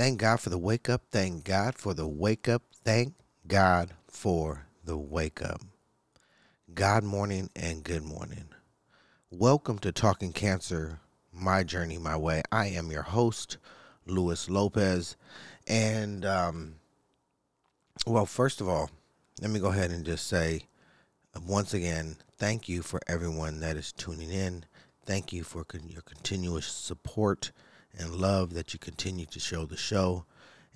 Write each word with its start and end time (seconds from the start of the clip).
Thank 0.00 0.18
God 0.18 0.40
for 0.40 0.48
the 0.48 0.56
wake 0.56 0.88
up. 0.88 1.02
Thank 1.10 1.44
God 1.44 1.74
for 1.74 1.92
the 1.92 2.06
wake 2.08 2.48
up. 2.48 2.62
Thank 2.72 3.12
God 3.46 3.92
for 4.08 4.64
the 4.82 4.96
wake 4.96 5.42
up. 5.42 5.60
God 6.72 7.04
morning 7.04 7.50
and 7.54 7.84
good 7.84 8.02
morning. 8.02 8.46
Welcome 9.30 9.78
to 9.80 9.92
Talking 9.92 10.32
Cancer, 10.32 11.00
My 11.34 11.64
Journey, 11.64 11.98
My 11.98 12.16
Way. 12.16 12.40
I 12.50 12.68
am 12.68 12.90
your 12.90 13.02
host, 13.02 13.58
Luis 14.06 14.48
Lopez. 14.48 15.18
And, 15.66 16.24
um, 16.24 16.76
well, 18.06 18.24
first 18.24 18.62
of 18.62 18.70
all, 18.70 18.88
let 19.42 19.50
me 19.50 19.60
go 19.60 19.68
ahead 19.68 19.90
and 19.90 20.06
just 20.06 20.26
say 20.26 20.62
once 21.46 21.74
again, 21.74 22.16
thank 22.38 22.70
you 22.70 22.80
for 22.80 23.02
everyone 23.06 23.60
that 23.60 23.76
is 23.76 23.92
tuning 23.92 24.30
in. 24.30 24.64
Thank 25.04 25.30
you 25.30 25.44
for 25.44 25.62
con- 25.62 25.90
your 25.90 26.00
continuous 26.00 26.64
support 26.64 27.52
and 27.98 28.14
love 28.14 28.54
that 28.54 28.72
you 28.72 28.78
continue 28.78 29.26
to 29.26 29.40
show 29.40 29.66
the 29.66 29.76
show. 29.76 30.24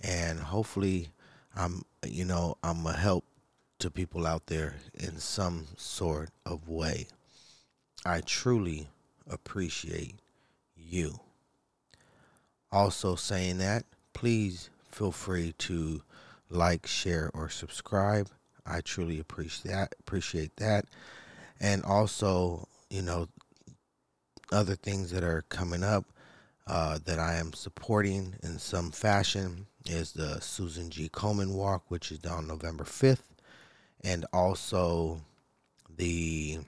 And 0.03 0.39
hopefully, 0.39 1.09
I'm, 1.57 1.83
you 2.07 2.25
know, 2.25 2.57
I'm 2.63 2.85
a 2.87 2.93
help 2.93 3.25
to 3.79 3.91
people 3.91 4.27
out 4.27 4.47
there 4.47 4.77
in 4.95 5.19
some 5.19 5.67
sort 5.77 6.31
of 6.45 6.69
way. 6.69 7.07
I 8.05 8.21
truly 8.21 8.89
appreciate 9.29 10.17
you. 10.77 11.21
Also, 12.71 13.15
saying 13.15 13.59
that, 13.59 13.85
please 14.13 14.71
feel 14.91 15.13
free 15.13 15.55
to 15.59 16.03
like, 16.51 16.87
share, 16.87 17.31
or 17.35 17.49
subscribe. 17.49 18.29
I 18.67 18.81
truly 18.81 19.19
appreciate 19.19 19.73
that. 19.73 19.95
Appreciate 20.01 20.57
that, 20.57 20.87
and 21.61 21.83
also, 21.85 22.69
you 22.91 23.03
know, 23.03 23.29
other 24.53 24.75
things 24.77 25.11
that 25.11 25.25
are 25.25 25.43
coming 25.49 25.83
up 25.83 26.05
uh, 26.67 26.99
that 27.05 27.19
I 27.19 27.35
am 27.35 27.53
supporting 27.53 28.35
in 28.43 28.59
some 28.59 28.91
fashion 28.91 29.67
is 29.87 30.13
the 30.13 30.41
Susan 30.41 30.91
G. 30.91 31.09
Komen 31.09 31.55
Walk, 31.55 31.85
which 31.89 32.11
is 32.11 32.25
on 32.25 32.47
November 32.47 32.85
fifth, 32.85 33.25
and 34.03 34.25
also 34.33 35.21
the 35.97 36.59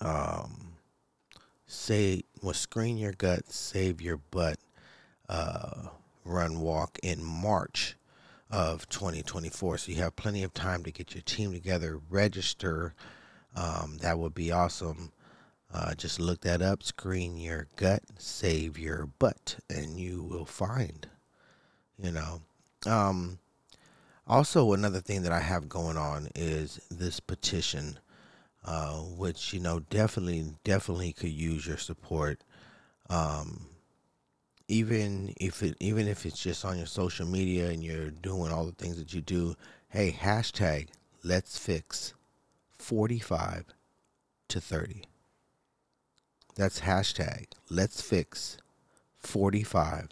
um, 0.00 0.74
say 1.66 2.22
well, 2.42 2.54
screen 2.54 2.98
your 2.98 3.12
gut, 3.12 3.50
save 3.50 4.00
your 4.00 4.18
butt, 4.18 4.58
uh, 5.28 5.88
run 6.24 6.60
walk 6.60 6.98
in 7.02 7.24
March 7.24 7.96
of 8.50 8.88
2024. 8.88 9.78
So 9.78 9.92
you 9.92 9.98
have 9.98 10.16
plenty 10.16 10.42
of 10.42 10.52
time 10.52 10.84
to 10.84 10.90
get 10.90 11.14
your 11.14 11.22
team 11.22 11.52
together, 11.52 11.98
register. 12.10 12.94
Um, 13.56 13.98
that 14.02 14.18
would 14.18 14.34
be 14.34 14.52
awesome. 14.52 15.12
Uh, 15.74 15.92
just 15.92 16.20
look 16.20 16.40
that 16.42 16.62
up, 16.62 16.84
screen 16.84 17.36
your 17.36 17.66
gut, 17.74 18.00
save 18.16 18.78
your 18.78 19.06
butt, 19.18 19.56
and 19.68 19.98
you 19.98 20.22
will 20.22 20.44
find, 20.44 21.08
you 21.98 22.12
know. 22.12 22.40
Um, 22.86 23.40
also, 24.24 24.72
another 24.72 25.00
thing 25.00 25.22
that 25.22 25.32
I 25.32 25.40
have 25.40 25.68
going 25.68 25.96
on 25.96 26.28
is 26.36 26.80
this 26.92 27.18
petition, 27.18 27.98
uh, 28.64 28.98
which, 28.98 29.52
you 29.52 29.58
know, 29.58 29.80
definitely, 29.80 30.46
definitely 30.62 31.12
could 31.12 31.30
use 31.30 31.66
your 31.66 31.76
support. 31.76 32.44
Um, 33.10 33.66
even 34.68 35.34
if 35.40 35.62
it 35.62 35.76
even 35.80 36.08
if 36.08 36.24
it's 36.24 36.38
just 36.38 36.64
on 36.64 36.78
your 36.78 36.86
social 36.86 37.26
media 37.26 37.68
and 37.68 37.84
you're 37.84 38.10
doing 38.10 38.50
all 38.50 38.64
the 38.64 38.72
things 38.72 38.96
that 38.96 39.12
you 39.12 39.20
do 39.20 39.54
hey 39.90 40.10
hashtag 40.10 40.88
let's 41.22 41.58
fix 41.58 42.14
45 42.78 43.66
to 44.48 44.60
30 44.60 45.04
that's 46.54 46.80
hashtag 46.80 47.46
let's 47.70 48.00
fix 48.00 48.58
45 49.18 50.08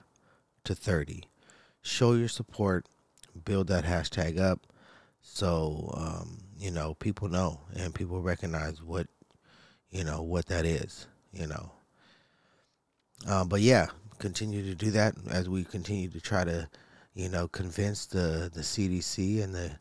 to 0.64 0.74
30 0.74 1.24
show 1.82 2.12
your 2.12 2.28
support 2.28 2.86
build 3.44 3.68
that 3.68 3.84
hashtag 3.84 4.38
up 4.38 4.60
so 5.20 5.92
um, 5.96 6.38
you 6.58 6.70
know 6.70 6.94
people 6.94 7.28
know 7.28 7.60
and 7.74 7.94
people 7.94 8.20
recognize 8.20 8.82
what 8.82 9.06
you 9.90 10.04
know 10.04 10.22
what 10.22 10.46
that 10.46 10.64
is 10.64 11.06
you 11.32 11.46
know 11.46 11.72
uh, 13.28 13.44
but 13.44 13.60
yeah 13.60 13.86
continue 14.22 14.62
to 14.62 14.76
do 14.76 14.92
that 14.92 15.16
as 15.30 15.48
we 15.48 15.64
continue 15.64 16.08
to 16.08 16.20
try 16.20 16.44
to, 16.44 16.68
you 17.12 17.28
know, 17.28 17.48
convince 17.48 18.06
the, 18.06 18.48
the 18.54 18.60
CDC 18.60 19.42
and 19.42 19.52
the 19.52 19.72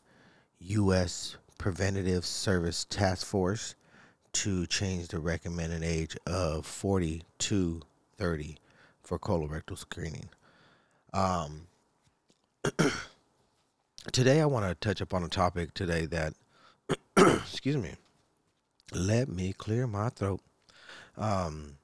U.S. 0.58 1.36
Preventative 1.58 2.26
Service 2.26 2.84
Task 2.90 3.24
Force 3.24 3.76
to 4.32 4.66
change 4.66 5.08
the 5.08 5.18
recommended 5.18 5.82
age 5.82 6.16
of 6.26 6.66
40 6.66 7.22
to 7.38 7.82
30 8.16 8.56
for 9.02 9.18
colorectal 9.18 9.76
screening. 9.76 10.28
Um, 11.12 11.66
today, 14.12 14.40
I 14.40 14.46
want 14.46 14.66
to 14.66 14.74
touch 14.74 15.00
upon 15.00 15.24
a 15.24 15.28
topic 15.28 15.74
today 15.74 16.06
that, 16.06 16.34
excuse 17.16 17.76
me, 17.76 17.92
let 18.92 19.28
me 19.28 19.52
clear 19.52 19.86
my 19.86 20.08
throat. 20.08 20.40
Um, 21.16 21.76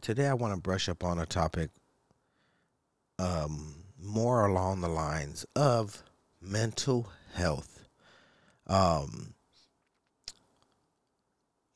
today 0.00 0.26
I 0.26 0.34
want 0.34 0.54
to 0.54 0.60
brush 0.60 0.88
up 0.88 1.04
on 1.04 1.18
a 1.18 1.26
topic 1.26 1.70
um, 3.18 3.76
more 4.02 4.46
along 4.46 4.80
the 4.80 4.88
lines 4.88 5.46
of 5.54 6.02
mental 6.40 7.10
health. 7.34 7.86
Um, 8.66 9.34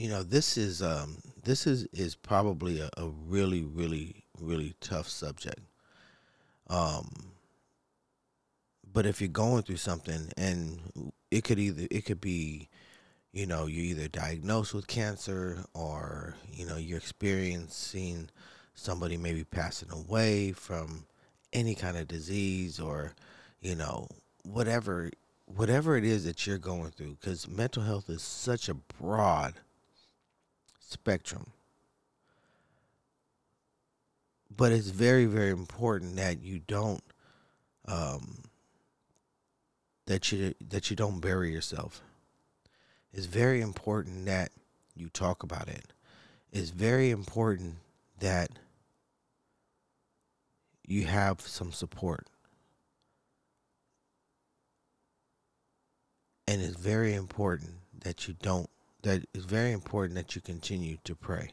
you 0.04 0.10
know, 0.10 0.22
this 0.22 0.58
is 0.58 0.82
um, 0.82 1.16
this 1.44 1.66
is 1.66 1.86
is 1.94 2.14
probably 2.14 2.78
a, 2.78 2.90
a 2.98 3.08
really, 3.08 3.62
really, 3.62 4.22
really 4.38 4.74
tough 4.78 5.08
subject. 5.08 5.60
Um, 6.68 7.32
but 8.92 9.06
if 9.06 9.22
you're 9.22 9.28
going 9.28 9.62
through 9.62 9.78
something, 9.78 10.30
and 10.36 11.10
it 11.30 11.42
could 11.44 11.58
either 11.58 11.86
it 11.90 12.04
could 12.04 12.20
be 12.20 12.68
you 13.32 13.46
know 13.46 13.64
you're 13.64 13.96
either 13.96 14.08
diagnosed 14.08 14.74
with 14.74 14.88
cancer 14.88 15.64
or 15.72 16.34
you 16.52 16.66
know 16.66 16.76
you're 16.76 16.98
experiencing 16.98 18.28
somebody 18.74 19.16
maybe 19.16 19.42
passing 19.42 19.90
away 19.90 20.52
from 20.52 21.06
any 21.54 21.74
kind 21.74 21.96
of 21.96 22.08
disease 22.08 22.78
or 22.78 23.14
you 23.62 23.74
know 23.74 24.06
whatever 24.42 25.10
whatever 25.46 25.96
it 25.96 26.04
is 26.04 26.26
that 26.26 26.46
you're 26.46 26.58
going 26.58 26.90
through 26.90 27.16
because 27.18 27.48
mental 27.48 27.82
health 27.82 28.10
is 28.10 28.20
such 28.20 28.68
a 28.68 28.74
broad 28.74 29.54
spectrum 30.94 31.50
but 34.56 34.72
it's 34.72 34.88
very 34.88 35.26
very 35.26 35.50
important 35.50 36.16
that 36.16 36.42
you 36.42 36.60
don't 36.66 37.02
um, 37.86 38.44
that 40.06 40.32
you 40.32 40.54
that 40.70 40.88
you 40.88 40.96
don't 40.96 41.20
bury 41.20 41.52
yourself 41.52 42.02
it's 43.16 43.26
very 43.26 43.60
important 43.60 44.26
that 44.26 44.50
you 44.96 45.08
talk 45.08 45.44
about 45.44 45.68
it. 45.68 45.92
It's 46.52 46.70
very 46.70 47.10
important 47.10 47.76
that 48.18 48.50
you 50.84 51.06
have 51.06 51.40
some 51.40 51.70
support. 51.70 52.26
And 56.48 56.60
it's 56.60 56.76
very 56.76 57.14
important 57.14 57.74
that 58.02 58.26
you 58.26 58.34
don't, 58.42 58.68
that 59.04 59.22
it's 59.34 59.44
very 59.44 59.70
important 59.70 60.14
that 60.16 60.34
you 60.34 60.40
continue 60.40 60.96
to 61.04 61.14
pray. 61.14 61.50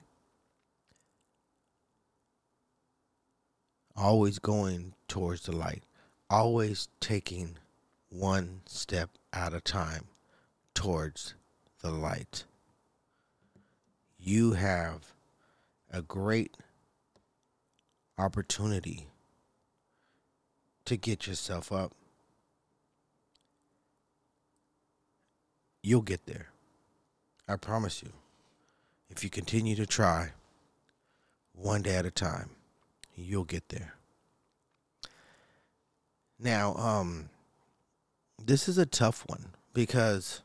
Always 3.96 4.40
going 4.40 4.94
towards 5.10 5.44
the 5.44 5.52
light, 5.52 5.84
always 6.30 6.88
taking 7.02 7.58
one 8.10 8.62
step 8.66 9.10
at 9.34 9.54
a 9.54 9.60
time 9.60 10.06
towards 10.74 11.36
the 11.82 11.92
light. 11.92 12.46
You 14.18 14.54
have 14.54 15.14
a 15.92 16.02
great 16.02 16.56
opportunity 18.18 19.08
to 20.86 20.96
get 20.96 21.28
yourself 21.28 21.70
up. 21.70 21.92
You'll 25.84 26.02
get 26.02 26.26
there. 26.26 26.51
I 27.52 27.58
promise 27.58 28.02
you. 28.02 28.14
If 29.10 29.26
you 29.26 29.30
continue 29.30 29.76
to 29.76 29.86
try 29.86 30.32
one 31.52 31.82
day 31.82 31.96
at 31.98 32.06
a 32.06 32.12
time, 32.12 32.52
you'll 33.14 33.44
get 33.44 33.68
there. 33.68 33.96
Now, 36.40 36.74
um, 36.76 37.30
this 38.42 38.70
is 38.70 38.78
a 38.78 38.86
tough 38.86 39.26
one 39.28 39.50
because 39.74 40.42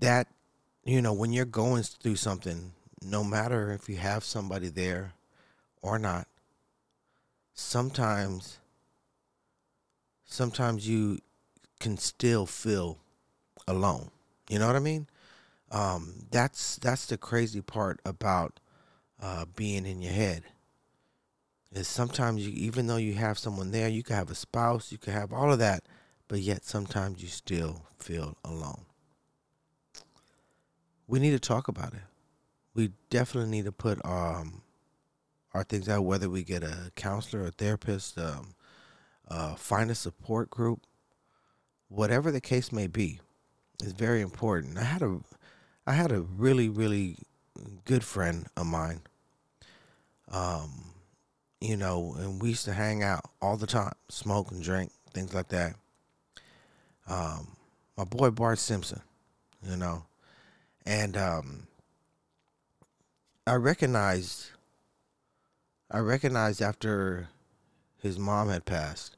that 0.00 0.28
you 0.84 1.00
know 1.00 1.14
when 1.14 1.32
you're 1.32 1.46
going 1.46 1.82
through 1.82 2.16
something 2.16 2.72
no 3.02 3.24
matter 3.24 3.72
if 3.72 3.88
you 3.88 3.96
have 3.96 4.24
somebody 4.24 4.68
there 4.68 5.12
or 5.82 5.98
not 5.98 6.26
sometimes 7.52 8.58
sometimes 10.24 10.88
you 10.88 11.18
can 11.80 11.98
still 11.98 12.46
feel 12.46 12.98
alone 13.68 14.10
you 14.48 14.58
know 14.58 14.66
what 14.66 14.76
i 14.76 14.80
mean 14.80 15.06
um, 15.72 16.26
that's 16.32 16.76
that's 16.76 17.06
the 17.06 17.16
crazy 17.16 17.60
part 17.60 18.00
about 18.04 18.58
uh, 19.22 19.44
being 19.54 19.86
in 19.86 20.02
your 20.02 20.12
head 20.12 20.42
is 21.72 21.86
sometimes 21.86 22.46
you 22.46 22.52
even 22.52 22.86
though 22.86 22.96
you 22.96 23.14
have 23.14 23.38
someone 23.38 23.70
there, 23.70 23.88
you 23.88 24.02
could 24.02 24.16
have 24.16 24.30
a 24.30 24.34
spouse, 24.34 24.90
you 24.90 24.98
could 24.98 25.12
have 25.12 25.32
all 25.32 25.52
of 25.52 25.58
that, 25.58 25.84
but 26.28 26.40
yet 26.40 26.64
sometimes 26.64 27.22
you 27.22 27.28
still 27.28 27.86
feel 27.98 28.36
alone. 28.44 28.84
We 31.06 31.18
need 31.18 31.32
to 31.32 31.40
talk 31.40 31.68
about 31.68 31.94
it. 31.94 32.02
We 32.74 32.92
definitely 33.08 33.50
need 33.50 33.64
to 33.64 33.72
put 33.72 34.04
um, 34.04 34.62
our 35.54 35.64
things 35.64 35.88
out, 35.88 36.04
whether 36.04 36.28
we 36.28 36.44
get 36.44 36.62
a 36.62 36.92
counselor, 36.94 37.46
a 37.46 37.50
therapist, 37.50 38.18
um, 38.18 38.54
uh, 39.28 39.54
find 39.54 39.90
a 39.90 39.94
support 39.94 40.50
group, 40.50 40.80
whatever 41.88 42.30
the 42.30 42.40
case 42.40 42.72
may 42.72 42.86
be, 42.86 43.20
is 43.82 43.92
very 43.92 44.20
important. 44.20 44.78
I 44.78 44.84
had 44.84 45.02
a, 45.02 45.20
I 45.86 45.92
had 45.92 46.12
a 46.12 46.20
really 46.20 46.68
really 46.68 47.16
good 47.84 48.04
friend 48.04 48.46
of 48.56 48.66
mine. 48.66 49.00
Um, 50.30 50.84
you 51.60 51.76
know, 51.76 52.14
and 52.18 52.40
we 52.40 52.50
used 52.50 52.64
to 52.64 52.72
hang 52.72 53.02
out 53.02 53.24
all 53.42 53.56
the 53.56 53.66
time, 53.66 53.92
smoke 54.08 54.50
and 54.50 54.62
drink, 54.62 54.92
things 55.12 55.34
like 55.34 55.48
that. 55.48 55.74
Um, 57.08 57.48
my 57.96 58.04
boy 58.04 58.30
Bart 58.30 58.58
Simpson, 58.58 59.02
you 59.68 59.76
know, 59.76 60.04
and 60.86 61.16
um, 61.16 61.66
I 63.46 63.54
recognized, 63.54 64.50
I 65.90 65.98
recognized 65.98 66.62
after 66.62 67.28
his 67.98 68.18
mom 68.18 68.48
had 68.48 68.64
passed 68.64 69.16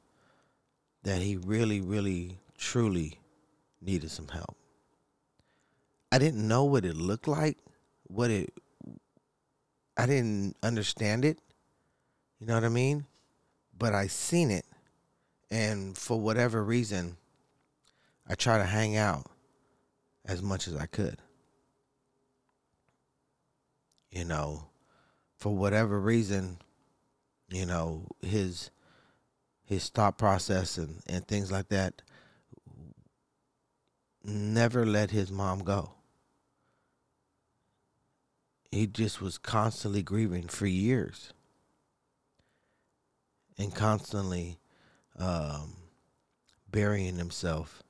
that 1.03 1.21
he 1.21 1.37
really, 1.37 1.79
really, 1.79 2.39
truly 2.57 3.19
needed 3.83 4.11
some 4.11 4.27
help. 4.27 4.55
I 6.11 6.19
didn't 6.19 6.47
know 6.47 6.63
what 6.63 6.85
it 6.85 6.95
looked 6.95 7.27
like, 7.27 7.57
what 8.03 8.29
it, 8.29 8.53
I 9.97 10.05
didn't 10.05 10.55
understand 10.63 11.25
it 11.25 11.39
you 12.43 12.47
know 12.47 12.55
what 12.55 12.65
I 12.65 12.69
mean? 12.69 13.05
But 13.79 13.93
I 13.93 14.07
seen 14.07 14.51
it, 14.51 14.65
and 15.49 15.97
for 15.97 16.19
whatever 16.19 16.61
reason, 16.61 17.15
I 18.27 18.35
try 18.35 18.57
to 18.57 18.65
hang 18.65 18.97
out 18.97 19.31
as 20.25 20.41
much 20.41 20.67
as 20.67 20.75
I 20.75 20.85
could. 20.85 21.19
You 24.11 24.25
know, 24.25 24.65
for 25.37 25.55
whatever 25.55 26.01
reason, 26.01 26.57
you 27.47 27.65
know, 27.65 28.07
his 28.21 28.71
his 29.63 29.87
thought 29.87 30.17
process 30.17 30.77
and, 30.77 31.01
and 31.07 31.25
things 31.25 31.49
like 31.49 31.69
that 31.69 32.01
never 34.23 34.85
let 34.85 35.11
his 35.11 35.31
mom 35.31 35.59
go. 35.59 35.91
He 38.71 38.87
just 38.87 39.21
was 39.21 39.37
constantly 39.37 40.01
grieving 40.01 40.47
for 40.47 40.65
years 40.65 41.33
and 43.57 43.73
constantly 43.73 44.57
um, 45.19 45.75
burying 46.71 47.17
himself 47.17 47.83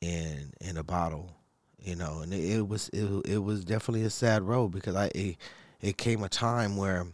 in 0.00 0.52
in 0.60 0.76
a 0.78 0.82
bottle, 0.82 1.36
you 1.78 1.94
know. 1.94 2.20
And 2.20 2.32
it, 2.32 2.58
it 2.58 2.68
was 2.68 2.88
it, 2.92 3.04
it 3.26 3.38
was 3.38 3.64
definitely 3.64 4.04
a 4.04 4.10
sad 4.10 4.42
road 4.42 4.68
because 4.68 4.96
I 4.96 5.10
it, 5.14 5.36
it 5.80 5.98
came 5.98 6.22
a 6.22 6.28
time 6.28 6.76
where 6.76 7.06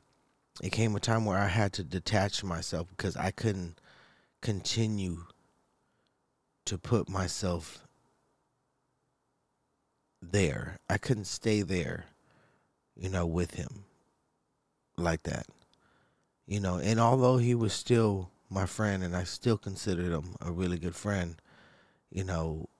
it 0.62 0.70
came 0.70 0.94
a 0.94 1.00
time 1.00 1.24
where 1.24 1.38
I 1.38 1.48
had 1.48 1.72
to 1.74 1.84
detach 1.84 2.44
myself 2.44 2.88
because 2.90 3.16
I 3.16 3.30
couldn't 3.32 3.80
continue 4.40 5.24
to 6.66 6.78
put 6.78 7.08
myself 7.08 7.87
there. 10.22 10.78
I 10.88 10.98
couldn't 10.98 11.26
stay 11.26 11.62
there, 11.62 12.06
you 12.96 13.08
know, 13.08 13.26
with 13.26 13.54
him 13.54 13.84
like 14.96 15.22
that 15.24 15.46
you 16.48 16.60
know, 16.60 16.78
and 16.78 16.98
although 16.98 17.36
he 17.36 17.54
was 17.54 17.74
still 17.74 18.30
my 18.48 18.64
friend 18.64 19.04
and 19.04 19.14
I 19.14 19.24
still 19.24 19.58
considered 19.58 20.10
him 20.10 20.34
a 20.40 20.50
really 20.50 20.78
good 20.78 20.96
friend, 20.96 21.36
you 22.10 22.24
know, 22.24 22.70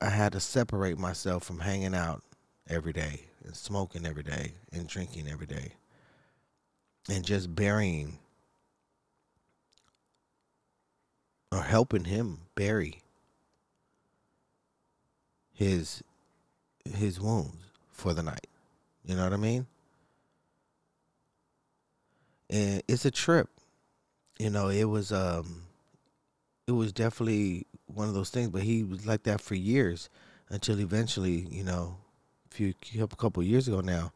I 0.00 0.08
had 0.08 0.32
to 0.32 0.40
separate 0.40 0.98
myself 0.98 1.44
from 1.44 1.60
hanging 1.60 1.94
out 1.94 2.24
every 2.68 2.92
day 2.92 3.26
and 3.44 3.54
smoking 3.54 4.04
every 4.04 4.24
day 4.24 4.54
and 4.72 4.88
drinking 4.88 5.28
every 5.28 5.46
day 5.46 5.74
and 7.08 7.24
just 7.24 7.54
burying 7.54 8.18
or 11.52 11.62
helping 11.62 12.04
him 12.04 12.38
bury 12.56 13.00
his 15.52 16.02
his 16.84 17.20
wounds 17.20 17.56
for 17.90 18.14
the 18.14 18.22
night. 18.22 18.46
You 19.04 19.16
know 19.16 19.24
what 19.24 19.32
I 19.32 19.36
mean? 19.36 19.66
and 22.52 22.82
it's 22.86 23.04
a 23.04 23.10
trip. 23.10 23.48
You 24.38 24.50
know, 24.50 24.68
it 24.68 24.84
was 24.84 25.10
um, 25.10 25.62
it 26.66 26.72
was 26.72 26.92
definitely 26.92 27.66
one 27.86 28.08
of 28.08 28.14
those 28.14 28.30
things. 28.30 28.50
But 28.50 28.62
he 28.62 28.84
was 28.84 29.06
like 29.06 29.24
that 29.24 29.40
for 29.40 29.54
years 29.54 30.10
until 30.50 30.78
eventually, 30.78 31.46
you 31.50 31.64
know, 31.64 31.96
a 32.50 32.54
few 32.54 32.74
a 33.00 33.08
couple 33.08 33.42
years 33.42 33.66
ago 33.66 33.80
now, 33.80 34.12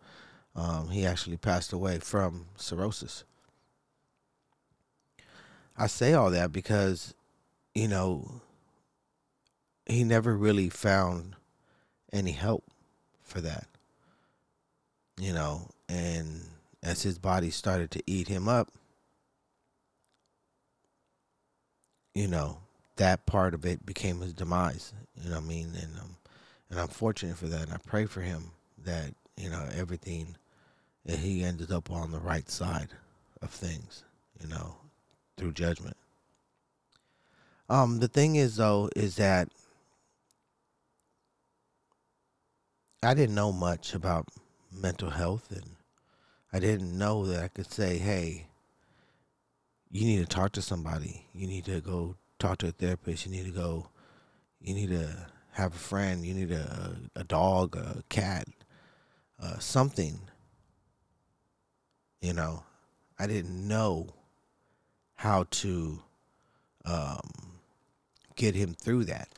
um, 0.54 0.90
he 0.90 1.06
actually 1.06 1.38
passed 1.38 1.72
away 1.72 1.98
from 1.98 2.46
cirrhosis. 2.56 3.24
I 5.78 5.86
say 5.88 6.14
all 6.14 6.30
that 6.30 6.52
because, 6.52 7.14
you 7.74 7.88
know, 7.88 8.40
he 9.86 10.04
never 10.04 10.36
really 10.36 10.68
found 10.68 11.35
any 12.16 12.32
help 12.32 12.64
for 13.22 13.40
that. 13.40 13.66
You 15.18 15.32
know, 15.32 15.70
and 15.88 16.42
as 16.82 17.02
his 17.02 17.18
body 17.18 17.50
started 17.50 17.90
to 17.92 18.02
eat 18.06 18.28
him 18.28 18.48
up, 18.48 18.68
you 22.14 22.28
know, 22.28 22.58
that 22.96 23.26
part 23.26 23.54
of 23.54 23.64
it 23.64 23.84
became 23.84 24.20
his 24.20 24.32
demise. 24.32 24.92
You 25.22 25.30
know 25.30 25.36
what 25.36 25.44
I 25.44 25.48
mean? 25.48 25.72
And 25.80 25.98
um, 25.98 26.16
and 26.70 26.80
I'm 26.80 26.88
fortunate 26.88 27.36
for 27.36 27.46
that. 27.46 27.62
And 27.62 27.72
I 27.72 27.78
pray 27.86 28.06
for 28.06 28.20
him 28.20 28.50
that 28.84 29.14
you 29.36 29.50
know 29.50 29.66
everything 29.74 30.36
that 31.04 31.18
he 31.18 31.44
ended 31.44 31.70
up 31.70 31.90
on 31.90 32.10
the 32.10 32.18
right 32.18 32.48
side 32.50 32.88
of 33.42 33.50
things. 33.50 34.04
You 34.40 34.48
know, 34.48 34.76
through 35.36 35.52
judgment. 35.52 35.96
Um, 37.68 37.98
the 37.98 38.08
thing 38.08 38.36
is 38.36 38.56
though, 38.56 38.90
is 38.94 39.16
that 39.16 39.48
I 43.06 43.14
didn't 43.14 43.36
know 43.36 43.52
much 43.52 43.94
about 43.94 44.26
mental 44.72 45.10
health 45.10 45.52
and 45.52 45.76
I 46.52 46.58
didn't 46.58 46.98
know 46.98 47.24
that 47.26 47.44
I 47.44 47.46
could 47.46 47.70
say, 47.70 47.98
hey, 47.98 48.48
you 49.92 50.04
need 50.04 50.18
to 50.18 50.26
talk 50.26 50.50
to 50.52 50.62
somebody. 50.62 51.24
You 51.32 51.46
need 51.46 51.66
to 51.66 51.80
go 51.80 52.16
talk 52.40 52.58
to 52.58 52.68
a 52.68 52.72
therapist. 52.72 53.24
You 53.24 53.30
need 53.30 53.44
to 53.44 53.52
go, 53.52 53.90
you 54.60 54.74
need 54.74 54.88
to 54.88 55.28
have 55.52 55.72
a 55.72 55.78
friend. 55.78 56.26
You 56.26 56.34
need 56.34 56.50
a, 56.50 56.96
a 57.14 57.22
dog, 57.22 57.76
a 57.76 58.02
cat, 58.08 58.48
uh, 59.40 59.58
something. 59.60 60.18
You 62.20 62.32
know, 62.32 62.64
I 63.20 63.28
didn't 63.28 63.68
know 63.68 64.08
how 65.14 65.44
to 65.50 66.02
um, 66.84 67.30
get 68.34 68.56
him 68.56 68.74
through 68.74 69.04
that. 69.04 69.28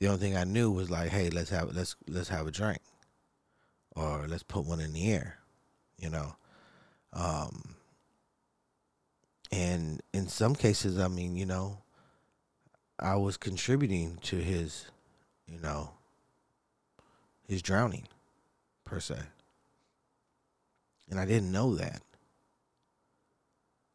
The 0.00 0.08
only 0.08 0.18
thing 0.18 0.36
I 0.36 0.44
knew 0.44 0.70
was 0.70 0.90
like, 0.90 1.10
hey, 1.10 1.30
let's 1.30 1.50
have 1.50 1.74
let's 1.74 1.94
let's 2.08 2.30
have 2.30 2.46
a 2.48 2.50
drink, 2.50 2.80
or 3.94 4.26
let's 4.26 4.42
put 4.42 4.64
one 4.64 4.80
in 4.80 4.92
the 4.92 5.12
air 5.12 5.40
you 6.00 6.10
know. 6.10 6.34
Um, 7.12 7.76
and 9.52 10.00
in 10.12 10.28
some 10.28 10.54
cases, 10.54 10.98
I 10.98 11.08
mean, 11.08 11.36
you 11.36 11.46
know, 11.46 11.78
I 12.98 13.16
was 13.16 13.36
contributing 13.36 14.18
to 14.22 14.36
his, 14.36 14.86
you 15.46 15.60
know, 15.60 15.90
his 17.46 17.62
drowning, 17.62 18.06
per 18.84 19.00
se. 19.00 19.18
And 21.10 21.18
I 21.18 21.26
didn't 21.26 21.52
know 21.52 21.74
that. 21.76 22.02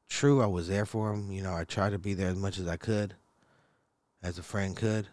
True, 0.10 0.42
I 0.42 0.46
was 0.46 0.68
there 0.68 0.86
for 0.86 1.14
him. 1.14 1.32
You 1.32 1.42
know, 1.42 1.56
I 1.56 1.64
tried 1.64 1.92
to 1.92 2.00
be 2.00 2.14
there 2.14 2.30
as 2.30 2.36
much 2.36 2.60
as 2.60 2.68
I 2.68 2.78
could, 2.78 3.16
as 4.22 4.38
a 4.38 4.44
friend 4.44 4.76
could. 4.76 5.08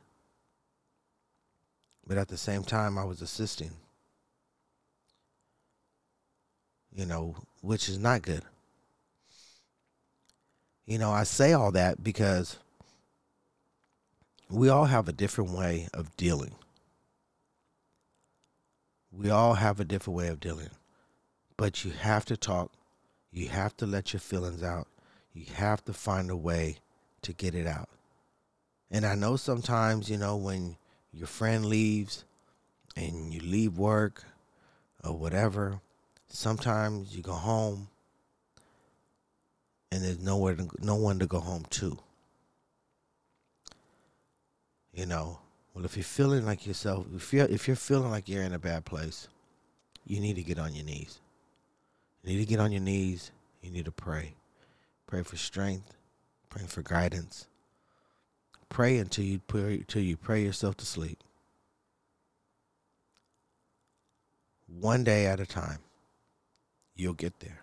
But 2.06 2.18
at 2.18 2.28
the 2.28 2.37
same 2.37 2.64
time, 2.64 2.99
I 2.99 3.04
was 3.04 3.23
assisting 3.23 3.73
you 6.94 7.06
know, 7.06 7.35
which 7.61 7.88
is 7.88 7.99
not 7.99 8.23
good. 8.23 8.42
You 10.87 10.99
know, 10.99 11.11
I 11.11 11.23
say 11.23 11.52
all 11.52 11.73
that 11.73 12.02
because 12.02 12.59
we 14.50 14.68
all 14.68 14.85
have 14.85 15.09
a 15.09 15.12
different 15.12 15.50
way 15.50 15.88
of 15.94 16.14
dealing. 16.16 16.54
We 19.11 19.30
all 19.30 19.54
have 19.54 19.80
a 19.80 19.85
different 19.85 20.16
way 20.16 20.28
of 20.28 20.40
dealing. 20.40 20.71
But 21.56 21.85
you 21.85 21.92
have 21.92 22.25
to 22.26 22.37
talk. 22.37 22.73
You 23.30 23.49
have 23.49 23.76
to 23.78 23.87
let 23.87 24.12
your 24.12 24.21
feelings 24.21 24.62
out. 24.62 24.88
You 25.32 25.47
have 25.54 25.85
to 25.85 25.92
find 25.92 26.30
a 26.30 26.37
way 26.37 26.78
to 27.23 27.32
get 27.32 27.54
it 27.54 27.66
out. 27.66 27.88
And 28.90 29.06
I 29.06 29.14
know 29.14 29.37
sometimes, 29.37 30.11
you 30.11 30.18
know, 30.18 30.37
when 30.37 30.76
your 31.12 31.26
friend 31.26 31.66
leaves 31.66 32.25
and 32.97 33.33
you 33.33 33.40
leave 33.40 33.78
work 33.78 34.25
or 35.04 35.16
whatever, 35.16 35.81
Sometimes 36.35 37.14
you 37.14 37.23
go 37.23 37.35
home 37.35 37.88
and 39.90 40.02
there's 40.02 40.19
nowhere 40.19 40.54
to, 40.54 40.66
no 40.81 40.95
one 40.95 41.19
to 41.19 41.26
go 41.26 41.40
home 41.40 41.66
to. 41.69 41.99
You 44.95 45.04
know, 45.04 45.40
well, 45.75 45.85
if 45.85 45.95
you're 45.95 46.04
feeling 46.04 46.47
like 46.47 46.66
yourself, 46.66 47.07
if 47.14 47.35
you're 47.35 47.47
if 47.47 47.66
you're 47.66 47.76
feeling 47.76 48.11
like 48.11 48.31
you're 48.31 48.42
in 48.42 48.54
a 48.54 48.59
bad 48.59 48.87
place, 48.87 49.28
you 50.07 50.21
need 50.21 50.37
to 50.37 50.42
get 50.42 50.59
on 50.59 50.75
your 50.75 50.87
knees. 50.87 51.21
You 52.23 52.33
need 52.33 52.45
to 52.45 52.49
get 52.49 52.61
on 52.61 52.73
your 52.73 52.81
knees. 52.81 53.31
You 53.61 53.71
need 53.71 53.85
to 53.85 53.92
pray. 53.92 54.35
Pray 55.07 55.23
for 55.23 55.37
strength. 55.37 55.95
Pray 56.49 56.64
for 56.66 56.81
guidance. 56.81 57.47
Pray 58.72 58.96
until 58.96 59.26
you 59.26 59.38
pray 59.38 59.74
until 59.74 60.00
you 60.00 60.16
pray 60.16 60.42
yourself 60.42 60.78
to 60.78 60.86
sleep. 60.86 61.22
One 64.66 65.04
day 65.04 65.26
at 65.26 65.40
a 65.40 65.44
time, 65.44 65.80
you'll 66.96 67.12
get 67.12 67.38
there. 67.40 67.60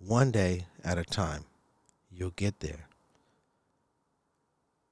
One 0.00 0.32
day 0.32 0.66
at 0.82 0.98
a 0.98 1.04
time, 1.04 1.44
you'll 2.10 2.30
get 2.34 2.58
there. 2.58 2.88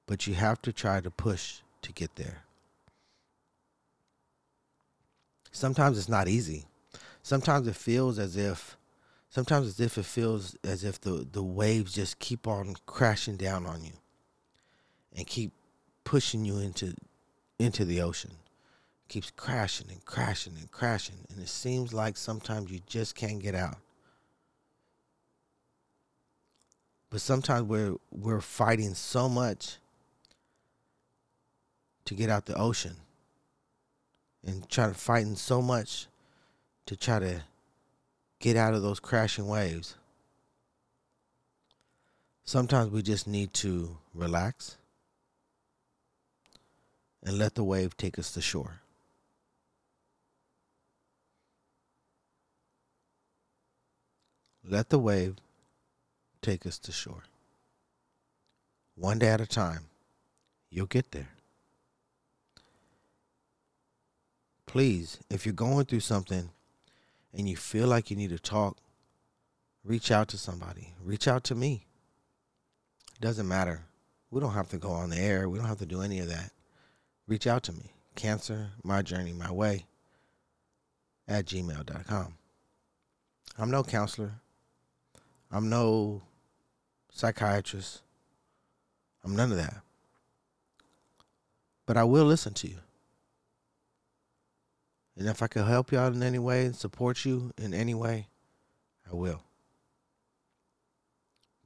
But 0.06 0.28
you 0.28 0.34
have 0.34 0.62
to 0.62 0.72
try 0.72 1.00
to 1.00 1.10
push 1.10 1.56
to 1.82 1.90
get 1.90 2.14
there. 2.14 2.44
Sometimes 5.50 5.98
it's 5.98 6.08
not 6.08 6.28
easy. 6.28 6.66
Sometimes 7.24 7.66
it 7.66 7.74
feels 7.74 8.20
as 8.20 8.36
if 8.36 8.76
sometimes 9.34 9.66
as 9.66 9.80
if 9.80 9.98
it 9.98 10.04
feels 10.04 10.56
as 10.62 10.84
if 10.84 11.00
the, 11.00 11.26
the 11.32 11.42
waves 11.42 11.94
just 11.94 12.20
keep 12.20 12.46
on 12.46 12.76
crashing 12.86 13.36
down 13.36 13.66
on 13.66 13.82
you 13.82 13.94
and 15.16 15.26
keep 15.26 15.50
pushing 16.04 16.44
you 16.44 16.58
into 16.58 16.94
into 17.58 17.84
the 17.84 18.00
ocean. 18.00 18.30
It 18.30 19.08
keeps 19.12 19.32
crashing 19.32 19.88
and 19.90 20.04
crashing 20.04 20.54
and 20.56 20.70
crashing 20.70 21.16
and 21.28 21.40
it 21.40 21.48
seems 21.48 21.92
like 21.92 22.16
sometimes 22.16 22.70
you 22.70 22.78
just 22.86 23.16
can't 23.16 23.42
get 23.42 23.56
out. 23.56 23.78
But 27.10 27.20
sometimes 27.20 27.64
we're 27.64 27.96
we're 28.12 28.40
fighting 28.40 28.94
so 28.94 29.28
much 29.28 29.78
to 32.04 32.14
get 32.14 32.30
out 32.30 32.46
the 32.46 32.54
ocean 32.54 32.94
and 34.46 34.68
try 34.68 34.86
to 34.86 34.94
fighting 34.94 35.34
so 35.34 35.60
much 35.60 36.06
to 36.86 36.96
try 36.96 37.18
to 37.18 37.42
get 38.44 38.56
out 38.58 38.74
of 38.74 38.82
those 38.82 39.00
crashing 39.00 39.48
waves 39.48 39.94
sometimes 42.44 42.90
we 42.90 43.00
just 43.00 43.26
need 43.26 43.54
to 43.54 43.96
relax 44.12 44.76
and 47.22 47.38
let 47.38 47.54
the 47.54 47.64
wave 47.64 47.96
take 47.96 48.18
us 48.18 48.30
to 48.32 48.42
shore 48.42 48.82
Let 54.66 54.88
the 54.88 54.98
wave 54.98 55.36
take 56.40 56.64
us 56.64 56.78
to 56.78 56.92
shore. 56.92 57.24
One 58.96 59.18
day 59.18 59.28
at 59.28 59.40
a 59.40 59.46
time, 59.46 59.88
you'll 60.70 60.86
get 60.86 61.10
there. 61.10 61.28
Please, 64.66 65.18
if 65.28 65.44
you're 65.44 65.52
going 65.52 65.84
through 65.84 66.00
something 66.00 66.48
and 67.36 67.48
you 67.48 67.56
feel 67.56 67.88
like 67.88 68.10
you 68.10 68.16
need 68.16 68.30
to 68.30 68.38
talk, 68.38 68.78
reach 69.84 70.10
out 70.10 70.28
to 70.28 70.38
somebody. 70.38 70.94
Reach 71.02 71.26
out 71.26 71.44
to 71.44 71.54
me. 71.54 71.86
It 73.14 73.20
doesn't 73.20 73.48
matter. 73.48 73.84
We 74.30 74.40
don't 74.40 74.52
have 74.52 74.68
to 74.70 74.78
go 74.78 74.90
on 74.90 75.10
the 75.10 75.18
air. 75.18 75.48
We 75.48 75.58
don't 75.58 75.68
have 75.68 75.78
to 75.78 75.86
do 75.86 76.00
any 76.00 76.20
of 76.20 76.28
that. 76.28 76.50
Reach 77.26 77.46
out 77.46 77.62
to 77.64 77.72
me. 77.72 77.92
Cancer, 78.14 78.70
my 78.82 79.02
journey, 79.02 79.32
my 79.32 79.50
way 79.50 79.86
at 81.26 81.46
gmail.com. 81.46 82.34
I'm 83.58 83.70
no 83.70 83.82
counselor. 83.82 84.32
I'm 85.50 85.68
no 85.68 86.22
psychiatrist. 87.10 88.02
I'm 89.24 89.34
none 89.36 89.50
of 89.50 89.56
that. 89.56 89.76
But 91.86 91.96
I 91.96 92.04
will 92.04 92.24
listen 92.24 92.54
to 92.54 92.68
you. 92.68 92.78
And 95.16 95.28
if 95.28 95.42
I 95.42 95.46
can 95.46 95.64
help 95.64 95.92
you 95.92 95.98
out 95.98 96.12
in 96.12 96.22
any 96.22 96.38
way 96.38 96.66
and 96.66 96.74
support 96.74 97.24
you 97.24 97.52
in 97.56 97.72
any 97.72 97.94
way, 97.94 98.28
I 99.10 99.14
will. 99.14 99.42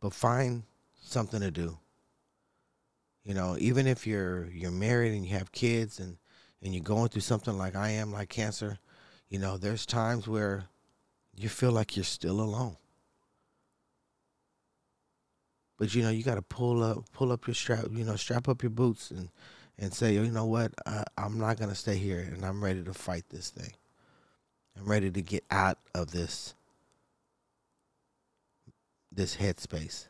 But 0.00 0.12
find 0.12 0.64
something 1.00 1.40
to 1.40 1.50
do. 1.50 1.78
You 3.24 3.34
know, 3.34 3.56
even 3.58 3.86
if 3.86 4.06
you're 4.06 4.46
you're 4.46 4.70
married 4.70 5.12
and 5.12 5.24
you 5.26 5.36
have 5.36 5.52
kids 5.52 5.98
and 5.98 6.18
and 6.62 6.74
you're 6.74 6.82
going 6.82 7.08
through 7.08 7.22
something 7.22 7.56
like 7.56 7.76
I 7.76 7.90
am, 7.90 8.12
like 8.12 8.28
cancer, 8.28 8.78
you 9.28 9.38
know, 9.38 9.56
there's 9.56 9.86
times 9.86 10.26
where 10.26 10.64
you 11.34 11.48
feel 11.48 11.72
like 11.72 11.96
you're 11.96 12.04
still 12.04 12.40
alone. 12.40 12.76
But 15.78 15.94
you 15.94 16.02
know, 16.02 16.10
you 16.10 16.24
got 16.24 16.34
to 16.34 16.42
pull 16.42 16.82
up, 16.82 17.04
pull 17.12 17.30
up 17.30 17.46
your 17.46 17.54
strap, 17.54 17.86
you 17.92 18.04
know, 18.04 18.16
strap 18.16 18.48
up 18.48 18.62
your 18.62 18.70
boots 18.70 19.10
and 19.10 19.30
and 19.78 19.92
say, 19.92 20.18
oh, 20.18 20.22
you 20.22 20.30
know 20.30 20.46
what, 20.46 20.72
I, 20.86 21.04
I'm 21.16 21.38
not 21.38 21.58
gonna 21.58 21.74
stay 21.74 21.96
here, 21.96 22.20
and 22.20 22.44
I'm 22.44 22.62
ready 22.62 22.82
to 22.82 22.94
fight 22.94 23.24
this 23.30 23.50
thing. 23.50 23.72
I'm 24.78 24.86
ready 24.86 25.10
to 25.10 25.22
get 25.22 25.44
out 25.50 25.78
of 25.94 26.10
this 26.10 26.54
this 29.10 29.36
headspace. 29.36 30.06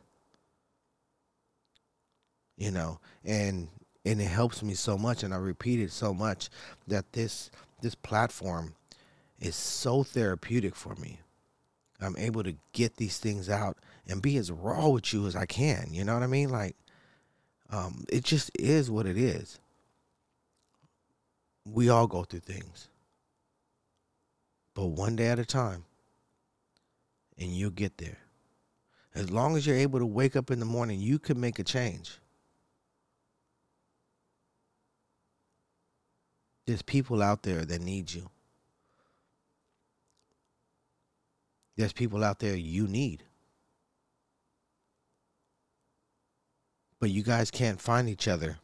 You 2.57 2.71
know, 2.71 2.99
and 3.23 3.69
and 4.05 4.21
it 4.21 4.25
helps 4.25 4.63
me 4.63 4.73
so 4.73 4.97
much, 4.97 5.23
and 5.23 5.33
I 5.33 5.37
repeat 5.37 5.79
it 5.79 5.91
so 5.91 6.13
much 6.13 6.49
that 6.87 7.13
this 7.13 7.51
this 7.81 7.95
platform 7.95 8.75
is 9.39 9.55
so 9.55 10.03
therapeutic 10.03 10.75
for 10.75 10.95
me. 10.95 11.19
I'm 12.01 12.15
able 12.17 12.43
to 12.43 12.55
get 12.73 12.97
these 12.97 13.17
things 13.17 13.49
out 13.49 13.77
and 14.07 14.21
be 14.21 14.37
as 14.37 14.51
raw 14.51 14.87
with 14.89 15.13
you 15.13 15.27
as 15.27 15.35
I 15.35 15.45
can. 15.45 15.87
You 15.91 16.03
know 16.03 16.13
what 16.13 16.23
I 16.23 16.27
mean? 16.27 16.49
Like, 16.49 16.75
um, 17.69 18.05
it 18.09 18.23
just 18.23 18.51
is 18.57 18.89
what 18.89 19.05
it 19.05 19.17
is. 19.17 19.59
We 21.65 21.89
all 21.89 22.07
go 22.07 22.23
through 22.23 22.39
things, 22.39 22.87
but 24.73 24.87
one 24.87 25.15
day 25.15 25.27
at 25.27 25.39
a 25.39 25.45
time, 25.45 25.85
and 27.37 27.49
you'll 27.49 27.69
get 27.69 27.97
there. 27.97 28.17
As 29.13 29.29
long 29.29 29.55
as 29.55 29.65
you're 29.65 29.75
able 29.75 29.99
to 29.99 30.05
wake 30.05 30.35
up 30.35 30.51
in 30.51 30.59
the 30.59 30.65
morning, 30.65 30.99
you 30.99 31.19
can 31.19 31.39
make 31.39 31.59
a 31.59 31.63
change. 31.63 32.19
There's 36.65 36.81
people 36.81 37.23
out 37.23 37.43
there 37.43 37.65
that 37.65 37.81
need 37.81 38.13
you. 38.13 38.29
There's 41.75 41.93
people 41.93 42.23
out 42.23 42.39
there 42.39 42.55
you 42.55 42.87
need. 42.87 43.23
But 46.99 47.09
you 47.09 47.23
guys 47.23 47.49
can't 47.49 47.81
find 47.81 48.09
each 48.09 48.27
other 48.27 48.57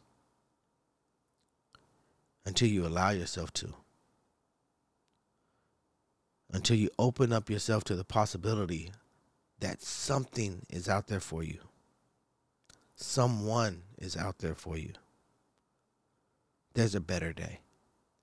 until 2.44 2.68
you 2.68 2.86
allow 2.86 3.10
yourself 3.10 3.52
to. 3.54 3.74
Until 6.52 6.76
you 6.76 6.90
open 6.98 7.32
up 7.32 7.50
yourself 7.50 7.82
to 7.84 7.96
the 7.96 8.04
possibility 8.04 8.92
that 9.60 9.82
something 9.82 10.62
is 10.70 10.88
out 10.88 11.08
there 11.08 11.20
for 11.20 11.42
you. 11.42 11.58
Someone 12.94 13.82
is 13.98 14.16
out 14.16 14.38
there 14.38 14.54
for 14.54 14.76
you. 14.76 14.92
There's 16.74 16.94
a 16.94 17.00
better 17.00 17.32
day. 17.32 17.60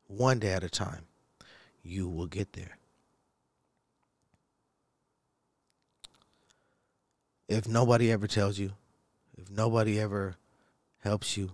One 0.08 0.40
day 0.40 0.54
at 0.54 0.64
a 0.64 0.70
time. 0.70 1.06
You 1.82 2.08
will 2.08 2.28
get 2.28 2.54
there. 2.54 2.78
If 7.50 7.68
nobody 7.68 8.12
ever 8.12 8.28
tells 8.28 8.58
you, 8.58 8.74
if 9.38 9.50
nobody 9.50 10.00
ever 10.00 10.36
helps 11.00 11.38
you, 11.38 11.52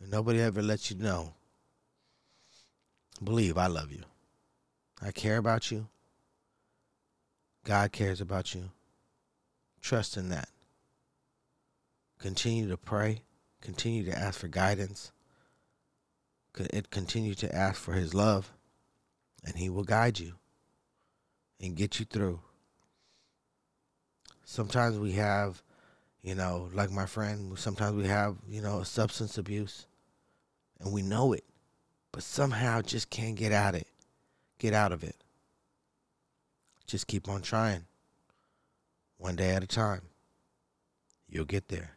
and 0.00 0.10
nobody 0.10 0.40
ever 0.40 0.62
lets 0.62 0.90
you 0.90 0.96
know, 0.96 1.34
believe 3.22 3.56
I 3.56 3.66
love 3.66 3.92
you. 3.92 4.02
I 5.00 5.10
care 5.10 5.38
about 5.38 5.70
you. 5.70 5.88
God 7.64 7.92
cares 7.92 8.20
about 8.20 8.54
you. 8.54 8.70
Trust 9.80 10.16
in 10.16 10.28
that. 10.30 10.48
Continue 12.18 12.68
to 12.68 12.76
pray. 12.76 13.22
Continue 13.60 14.04
to 14.04 14.18
ask 14.18 14.40
for 14.40 14.48
guidance. 14.48 15.12
It 16.58 16.90
continue 16.90 17.34
to 17.34 17.54
ask 17.54 17.80
for 17.80 17.94
His 17.94 18.14
love, 18.14 18.52
and 19.44 19.56
He 19.56 19.68
will 19.68 19.84
guide 19.84 20.18
you 20.18 20.34
and 21.60 21.76
get 21.76 21.98
you 21.98 22.04
through. 22.04 22.40
Sometimes 24.44 24.98
we 24.98 25.12
have 25.12 25.62
you 26.24 26.34
know, 26.34 26.70
like 26.72 26.90
my 26.90 27.06
friend, 27.06 27.58
sometimes 27.58 27.94
we 27.96 28.08
have, 28.08 28.36
you 28.48 28.62
know, 28.62 28.82
substance 28.82 29.36
abuse 29.38 29.86
and 30.80 30.92
we 30.92 31.02
know 31.02 31.34
it, 31.34 31.44
but 32.12 32.22
somehow 32.22 32.80
just 32.80 33.10
can't 33.10 33.36
get 33.36 33.52
at 33.52 33.74
it, 33.74 33.86
get 34.58 34.72
out 34.72 34.90
of 34.90 35.04
it. 35.04 35.16
Just 36.86 37.06
keep 37.06 37.28
on 37.28 37.42
trying. 37.42 37.84
One 39.18 39.36
day 39.36 39.50
at 39.50 39.62
a 39.62 39.66
time. 39.66 40.02
You'll 41.28 41.44
get 41.44 41.68
there. 41.68 41.96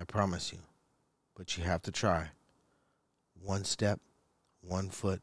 I 0.00 0.04
promise 0.04 0.52
you. 0.52 0.60
But 1.34 1.56
you 1.56 1.64
have 1.64 1.82
to 1.82 1.92
try. 1.92 2.28
One 3.42 3.64
step, 3.64 4.00
one 4.62 4.88
foot, 4.90 5.22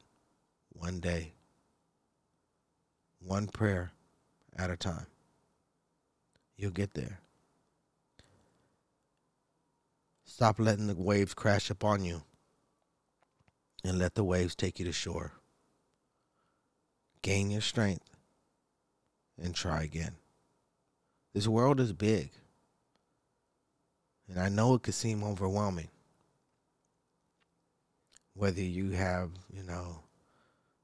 one 0.70 1.00
day. 1.00 1.34
one 3.20 3.48
prayer 3.48 3.92
at 4.56 4.70
a 4.70 4.78
time. 4.78 5.08
You'll 6.58 6.72
get 6.72 6.94
there. 6.94 7.20
Stop 10.24 10.60
letting 10.60 10.88
the 10.88 10.96
waves 10.96 11.34
crash 11.34 11.70
upon 11.70 12.04
you 12.04 12.24
and 13.84 14.00
let 14.00 14.16
the 14.16 14.24
waves 14.24 14.56
take 14.56 14.80
you 14.80 14.86
to 14.86 14.92
shore. 14.92 15.34
Gain 17.22 17.52
your 17.52 17.62
strength 17.62 18.10
and 19.42 19.54
try 19.56 19.84
again. 19.84 20.16
This 21.34 21.48
world 21.48 21.80
is 21.80 21.94
big. 21.94 22.32
And 24.28 24.40
I 24.40 24.50
know 24.50 24.74
it 24.74 24.84
could 24.84 24.94
seem 24.94 25.24
overwhelming. 25.24 25.90
Whether 28.34 28.62
you 28.62 28.92
have, 28.92 29.32
you 29.54 29.64
know, 29.64 30.00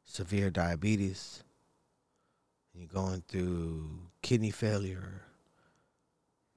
severe 0.06 0.50
diabetes, 0.50 1.44
you're 2.74 2.88
going 2.88 3.24
through 3.28 3.90
kidney 4.22 4.52
failure, 4.52 5.24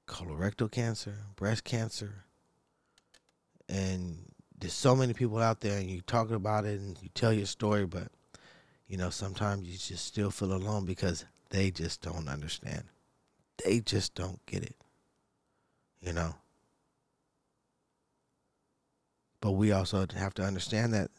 colorectal 0.07 0.71
cancer, 0.71 1.15
breast 1.35 1.63
cancer, 1.63 2.25
and 3.67 4.17
there's 4.57 4.73
so 4.73 4.95
many 4.95 5.13
people 5.13 5.39
out 5.39 5.59
there 5.59 5.77
and 5.77 5.89
you 5.89 6.01
talk 6.01 6.31
about 6.31 6.65
it 6.65 6.79
and 6.79 6.97
you 7.01 7.09
tell 7.13 7.33
your 7.33 7.45
story, 7.45 7.85
but 7.85 8.09
you 8.87 8.97
know, 8.97 9.09
sometimes 9.09 9.67
you 9.67 9.77
just 9.77 10.05
still 10.05 10.31
feel 10.31 10.53
alone 10.53 10.85
because 10.85 11.25
they 11.49 11.71
just 11.71 12.01
don't 12.01 12.27
understand. 12.27 12.83
They 13.63 13.79
just 13.79 14.13
don't 14.15 14.45
get 14.45 14.63
it. 14.63 14.75
You 16.01 16.13
know? 16.13 16.35
But 19.41 19.51
we 19.51 19.71
also 19.71 20.05
have 20.15 20.33
to 20.35 20.43
understand 20.43 20.93
that, 20.93 21.11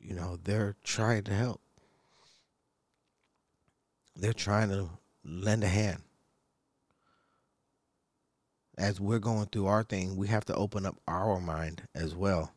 you 0.00 0.14
know, 0.14 0.38
they're 0.42 0.76
trying 0.84 1.24
to 1.24 1.34
help. 1.34 1.60
They're 4.14 4.32
trying 4.32 4.70
to 4.70 4.88
lend 5.24 5.62
a 5.64 5.68
hand. 5.68 6.02
As 8.78 9.00
we're 9.00 9.18
going 9.18 9.46
through 9.46 9.66
our 9.66 9.82
thing, 9.82 10.16
we 10.16 10.28
have 10.28 10.44
to 10.46 10.54
open 10.54 10.84
up 10.84 10.96
our 11.08 11.40
mind 11.40 11.82
as 11.94 12.14
well 12.14 12.52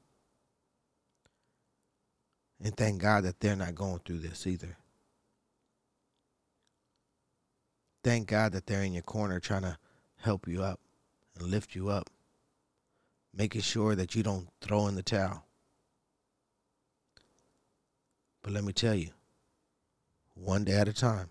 and 2.61 2.75
thank 2.75 3.01
God 3.01 3.23
that 3.23 3.39
they're 3.39 3.55
not 3.55 3.75
going 3.75 3.99
through 4.05 4.19
this 4.19 4.45
either. 4.45 4.77
Thank 8.03 8.27
God 8.27 8.53
that 8.53 8.65
they're 8.65 8.83
in 8.83 8.93
your 8.93 9.03
corner 9.03 9.39
trying 9.39 9.63
to 9.63 9.77
help 10.17 10.47
you 10.47 10.63
up 10.63 10.79
and 11.37 11.47
lift 11.47 11.75
you 11.75 11.89
up, 11.89 12.09
making 13.33 13.61
sure 13.61 13.95
that 13.95 14.15
you 14.15 14.23
don't 14.23 14.47
throw 14.61 14.87
in 14.87 14.95
the 14.95 15.03
towel. 15.03 15.43
But 18.41 18.53
let 18.53 18.63
me 18.63 18.73
tell 18.73 18.95
you, 18.95 19.09
one 20.33 20.63
day 20.63 20.73
at 20.73 20.87
a 20.87 20.93
time, 20.93 21.29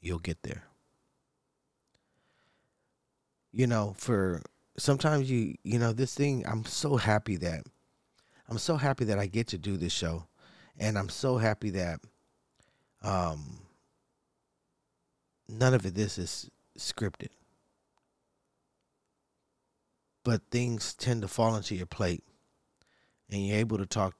you'll 0.00 0.18
get 0.18 0.42
there. 0.42 0.64
You 3.56 3.66
know, 3.66 3.94
for 3.96 4.42
sometimes 4.76 5.30
you, 5.30 5.54
you 5.64 5.78
know, 5.78 5.94
this 5.94 6.14
thing, 6.14 6.44
I'm 6.46 6.66
so 6.66 6.98
happy 6.98 7.36
that 7.36 7.62
I'm 8.50 8.58
so 8.58 8.76
happy 8.76 9.06
that 9.06 9.18
I 9.18 9.26
get 9.26 9.46
to 9.48 9.58
do 9.58 9.78
this 9.78 9.94
show, 9.94 10.26
and 10.78 10.98
I'm 10.98 11.08
so 11.08 11.38
happy 11.38 11.70
that 11.70 12.00
um, 13.00 13.60
none 15.48 15.72
of 15.72 15.86
it 15.86 15.94
this 15.94 16.18
is 16.18 16.50
scripted. 16.78 17.30
But 20.22 20.42
things 20.50 20.92
tend 20.92 21.22
to 21.22 21.28
fall 21.28 21.56
into 21.56 21.74
your 21.74 21.86
plate, 21.86 22.24
and 23.30 23.44
you're 23.46 23.56
able 23.56 23.78
to 23.78 23.86
talk 23.86 24.16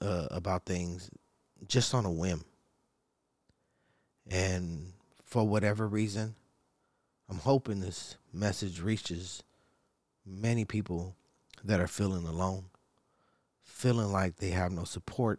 uh, 0.00 0.28
about 0.30 0.64
things 0.64 1.10
just 1.66 1.92
on 1.92 2.06
a 2.06 2.10
whim. 2.10 2.42
And 4.30 4.94
for 5.24 5.46
whatever 5.46 5.86
reason, 5.86 6.36
I'm 7.28 7.38
hoping 7.38 7.80
this 7.80 8.16
message 8.32 8.80
reaches 8.80 9.42
many 10.24 10.64
people 10.64 11.14
that 11.64 11.80
are 11.80 11.86
feeling 11.86 12.26
alone 12.26 12.64
feeling 13.78 14.10
like 14.10 14.36
they 14.36 14.50
have 14.50 14.72
no 14.72 14.82
support, 14.82 15.38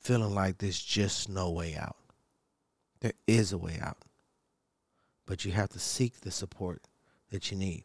feeling 0.00 0.34
like 0.34 0.56
there's 0.56 0.82
just 0.82 1.28
no 1.28 1.50
way 1.50 1.76
out. 1.76 1.96
There 3.00 3.12
is 3.26 3.52
a 3.52 3.58
way 3.58 3.78
out, 3.82 3.98
but 5.26 5.44
you 5.44 5.52
have 5.52 5.68
to 5.70 5.78
seek 5.78 6.20
the 6.20 6.30
support 6.30 6.80
that 7.30 7.50
you 7.50 7.58
need, 7.58 7.84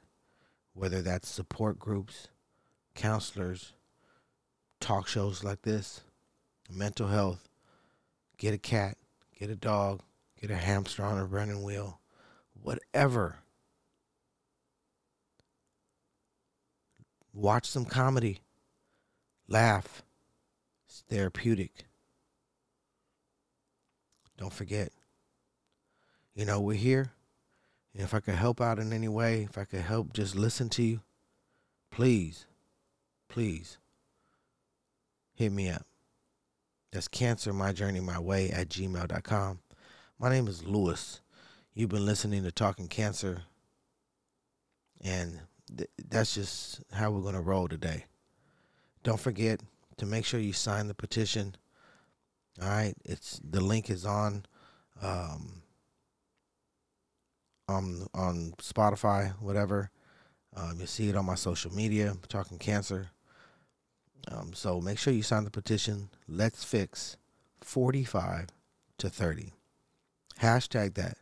whether 0.73 1.01
that's 1.01 1.27
support 1.27 1.77
groups, 1.77 2.29
counselors, 2.95 3.73
talk 4.79 5.09
shows 5.09 5.43
like 5.43 5.63
this, 5.63 5.99
mental 6.71 7.07
health, 7.07 7.49
get 8.37 8.53
a 8.53 8.57
cat, 8.57 8.95
get 9.37 9.49
a 9.49 9.57
dog, 9.57 10.01
get 10.39 10.51
a 10.51 10.55
hamster 10.55 11.03
on 11.03 11.17
a 11.17 11.25
running 11.25 11.63
wheel, 11.63 11.99
whatever. 12.61 13.39
Watch 17.33 17.67
some 17.67 17.85
comedy 17.85 18.41
Laugh. 19.49 20.03
It's 20.87 21.03
therapeutic. 21.09 21.85
Don't 24.37 24.53
forget. 24.53 24.91
You 26.35 26.45
know, 26.45 26.61
we're 26.61 26.77
here. 26.77 27.11
And 27.93 28.03
if 28.03 28.13
I 28.13 28.19
could 28.19 28.35
help 28.35 28.61
out 28.61 28.77
in 28.77 28.93
any 28.93 29.07
way, 29.07 29.47
if 29.49 29.57
I 29.57 29.65
could 29.65 29.81
help 29.81 30.13
just 30.13 30.35
listen 30.35 30.69
to 30.69 30.83
you, 30.83 31.01
please, 31.91 32.45
please 33.27 33.79
hit 35.33 35.51
me 35.51 35.69
up. 35.69 35.85
That's 36.91 37.07
cancer, 37.07 37.51
my 37.51 37.73
journey, 37.73 37.99
my 37.99 38.19
way 38.19 38.51
at 38.51 38.69
gmail.com. 38.69 39.59
My 40.19 40.29
name 40.29 40.47
is 40.47 40.63
Lewis. 40.63 41.21
You've 41.79 41.87
been 41.87 42.05
listening 42.05 42.43
to 42.43 42.51
Talking 42.51 42.89
Cancer, 42.89 43.43
and 44.99 45.39
th- 45.77 45.89
that's 46.09 46.35
just 46.35 46.81
how 46.91 47.09
we're 47.09 47.21
going 47.21 47.35
to 47.35 47.39
roll 47.39 47.69
today. 47.69 48.03
Don't 49.03 49.17
forget 49.17 49.61
to 49.95 50.05
make 50.05 50.25
sure 50.25 50.41
you 50.41 50.51
sign 50.51 50.89
the 50.89 50.93
petition. 50.93 51.55
All 52.61 52.67
right, 52.67 52.95
it's 53.05 53.39
the 53.49 53.61
link 53.61 53.89
is 53.89 54.05
on 54.05 54.45
um, 55.01 55.61
on 57.69 58.07
on 58.13 58.55
Spotify, 58.57 59.31
whatever. 59.39 59.89
Um, 60.57 60.81
you 60.81 60.85
see 60.85 61.07
it 61.07 61.15
on 61.15 61.23
my 61.23 61.35
social 61.35 61.73
media, 61.73 62.13
talking 62.27 62.57
cancer. 62.57 63.11
Um, 64.29 64.51
so 64.53 64.81
make 64.81 64.99
sure 64.99 65.13
you 65.13 65.23
sign 65.23 65.45
the 65.45 65.49
petition. 65.49 66.09
Let's 66.27 66.61
fix 66.65 67.15
45 67.61 68.47
to 68.97 69.09
30. 69.09 69.53
Hashtag 70.41 70.95
that. 70.95 71.15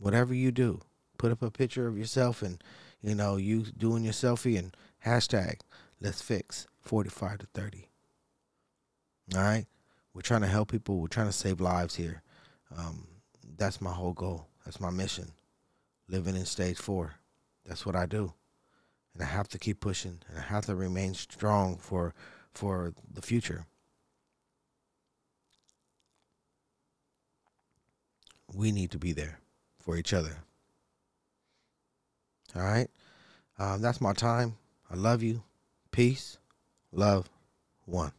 Whatever 0.00 0.32
you 0.32 0.50
do, 0.50 0.80
put 1.18 1.30
up 1.30 1.42
a 1.42 1.50
picture 1.50 1.86
of 1.86 1.98
yourself 1.98 2.40
and 2.40 2.62
you 3.02 3.14
know 3.14 3.36
you 3.36 3.64
doing 3.64 4.02
your 4.02 4.14
selfie 4.14 4.58
and 4.58 4.74
hashtag 5.04 5.60
let's 6.00 6.22
fix 6.22 6.66
45 6.80 7.38
to 7.38 7.46
30. 7.52 7.88
All 9.34 9.42
right? 9.42 9.66
We're 10.14 10.22
trying 10.22 10.40
to 10.40 10.46
help 10.46 10.70
people. 10.70 10.98
We're 10.98 11.08
trying 11.08 11.26
to 11.26 11.32
save 11.32 11.60
lives 11.60 11.96
here. 11.96 12.22
Um, 12.76 13.06
that's 13.58 13.82
my 13.82 13.92
whole 13.92 14.14
goal. 14.14 14.46
That's 14.64 14.80
my 14.80 14.90
mission. 14.90 15.32
Living 16.08 16.34
in 16.34 16.46
stage 16.46 16.78
four. 16.78 17.16
That's 17.66 17.84
what 17.84 17.94
I 17.94 18.06
do. 18.06 18.32
And 19.12 19.22
I 19.22 19.26
have 19.26 19.48
to 19.48 19.58
keep 19.58 19.80
pushing 19.80 20.20
and 20.28 20.38
I 20.38 20.42
have 20.42 20.64
to 20.66 20.74
remain 20.74 21.12
strong 21.12 21.76
for 21.76 22.14
for 22.54 22.94
the 23.12 23.22
future. 23.22 23.66
We 28.52 28.72
need 28.72 28.90
to 28.92 28.98
be 28.98 29.12
there 29.12 29.39
for 29.80 29.96
each 29.96 30.12
other. 30.12 30.36
All 32.54 32.62
right? 32.62 32.88
Um, 33.58 33.82
that's 33.82 34.00
my 34.00 34.12
time. 34.12 34.56
I 34.90 34.96
love 34.96 35.22
you. 35.22 35.42
Peace, 35.90 36.38
love, 36.92 37.28
one. 37.84 38.12